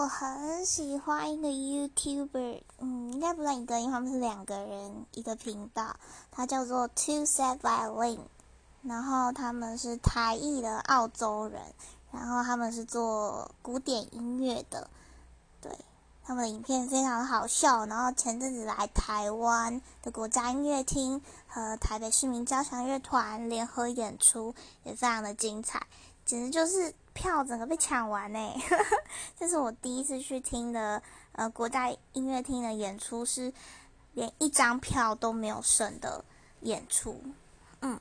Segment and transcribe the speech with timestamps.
[0.00, 5.94] 我很喜欢一个 YouTuber，嗯，应该不算一个，因为他们是两个人一个频道，
[6.30, 8.20] 它叫做 Two Set Violin，
[8.82, 11.60] 然后他们是台裔的澳洲人，
[12.12, 14.88] 然后他们是做古典音乐的，
[15.60, 15.70] 对，
[16.24, 25.86] 他们的影片非常好笑，然后前阵子来台湾的国家音乐厅和台北市民交响乐团联合演出，也非常的精彩，
[26.24, 26.94] 简直就是。
[27.20, 28.38] 票整个被抢完呢，
[29.38, 33.52] 这是我第一次去听的，呃，国家音乐厅的演出是
[34.14, 36.24] 连一张票都没有剩的
[36.62, 37.22] 演出，
[37.82, 38.00] 嗯，